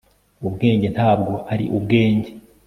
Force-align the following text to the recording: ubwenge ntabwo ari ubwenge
ubwenge 0.47 0.87
ntabwo 0.95 1.33
ari 1.51 1.65
ubwenge 1.77 2.31